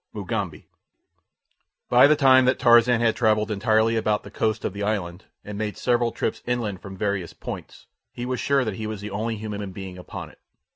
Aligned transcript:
Mugambi 0.13 0.65
By 1.87 2.07
the 2.07 2.15
time 2.15 2.45
that 2.45 2.57
Tarzan 2.57 3.01
had 3.01 3.15
travelled 3.15 3.51
entirely 3.51 3.95
about 3.95 4.23
the 4.23 4.31
coast 4.31 4.65
of 4.65 4.73
the 4.73 4.81
island, 4.81 5.25
and 5.45 5.59
made 5.59 5.77
several 5.77 6.11
trips 6.11 6.41
inland 6.47 6.81
from 6.81 6.97
various 6.97 7.33
points, 7.33 7.85
he 8.11 8.25
was 8.25 8.39
sure 8.39 8.65
that 8.65 8.77
he 8.77 8.87
was 8.87 9.01
the 9.01 9.11
only 9.11 9.35
human 9.37 9.71
being 9.71 9.99
upon 9.99 10.31
it. 10.31 10.39